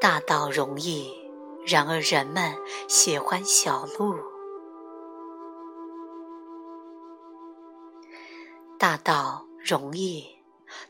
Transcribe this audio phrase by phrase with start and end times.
[0.00, 1.12] 大道容易，
[1.66, 2.56] 然而人们
[2.88, 4.16] 喜欢小路。
[8.78, 10.24] 大道容易，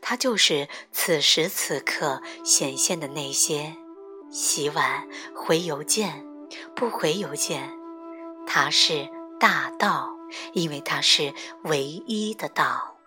[0.01, 3.75] 它就是此时此刻显现的那些：
[4.31, 6.25] 洗碗、回邮件、
[6.77, 7.77] 不回邮件。
[8.47, 9.09] 它是
[9.41, 10.15] 大道，
[10.53, 13.00] 因为它是唯一的道。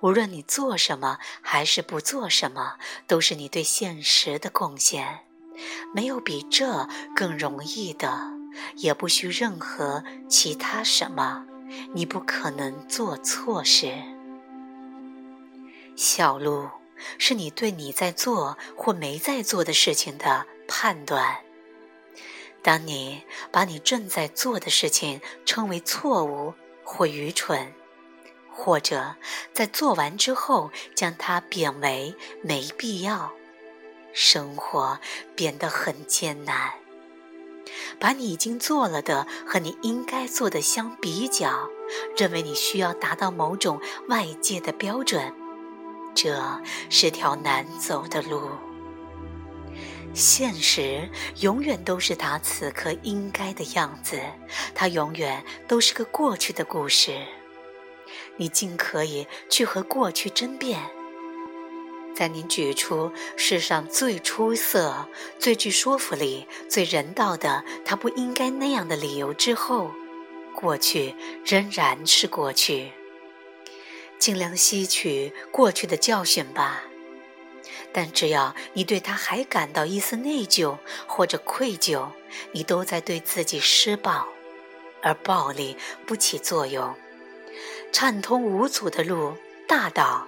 [0.00, 2.76] 无论你做什么还是不做什么，
[3.06, 5.20] 都是你对现实的贡献。
[5.94, 8.32] 没有比这更容易的，
[8.76, 11.46] 也不需任何其他什么。
[11.92, 13.92] 你不可能做错事。
[15.96, 16.68] 小路
[17.18, 21.38] 是你对你在做或没在做的事情的判断。
[22.62, 27.72] 当你把你正在做的事情称为错误或愚蠢。
[28.56, 29.16] 或者
[29.52, 33.32] 在做完之后将它贬为没必要，
[34.12, 34.98] 生活
[35.34, 36.72] 变得很艰难。
[37.98, 41.68] 把你已经做了的和你应该做的相比较，
[42.16, 45.32] 认为你需要达到某种外界的标准，
[46.14, 48.48] 这是条难走的路。
[50.12, 51.08] 现实
[51.40, 54.20] 永远都是他此刻应该的样子，
[54.74, 57.18] 它永远都是个过去的故事。
[58.36, 60.80] 你尽可以去和过去争辩，
[62.14, 69.90] 在你举出世上最出色、最具说服力、最人道的他不应该那样的理由之后，
[70.54, 72.92] 过去仍然是过去。
[74.18, 76.84] 尽量吸取过去的教训吧，
[77.92, 82.08] 但只要你对他还感到一丝内疚或者愧疚，
[82.52, 84.28] 你都在对自己施暴，
[85.02, 85.76] 而暴力
[86.06, 86.94] 不起作用。
[87.94, 89.36] 畅通无阻的路，
[89.68, 90.26] 大道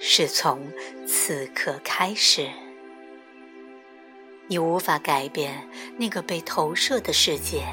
[0.00, 0.68] 是从
[1.06, 2.50] 此刻开始。
[4.48, 7.64] 你无法改变那个被投射的世界，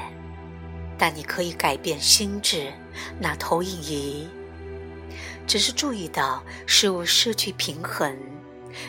[0.96, 2.72] 但你可以改变心智，
[3.18, 4.28] 那投影仪。
[5.44, 8.16] 只是注意到事物失去平衡，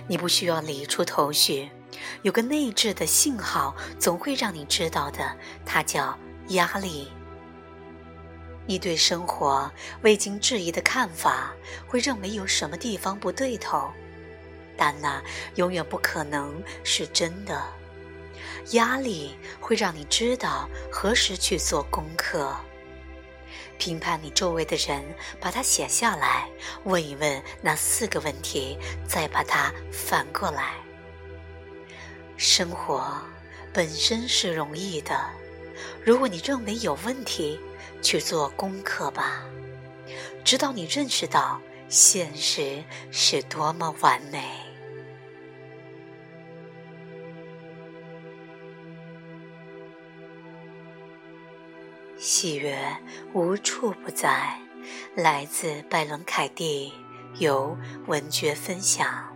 [0.07, 1.67] 你不需要理出头绪，
[2.21, 6.15] 有个内置的信号总会让你知道的，它叫
[6.49, 7.07] 压力。
[8.67, 11.53] 你对生活未经质疑的看法，
[11.87, 13.89] 会认为有什么地方不对头，
[14.75, 15.23] 但那
[15.55, 17.63] 永远不可能是真的。
[18.71, 22.53] 压力会让你知道何时去做功课，
[23.77, 25.01] 评判你周围的人，
[25.39, 26.49] 把它写下来，
[26.83, 30.73] 问一问那四个问题，再把它反过来。
[32.35, 33.17] 生活
[33.71, 35.17] 本身是容易的，
[36.03, 37.57] 如果你认为有问题。
[38.01, 39.43] 去做功课吧，
[40.43, 44.43] 直到你认识到现实是多么完美。
[52.17, 52.77] 喜悦
[53.33, 54.59] 无处不在，
[55.15, 56.91] 来自拜伦·凯蒂，
[57.37, 57.77] 由
[58.07, 59.26] 文觉分享。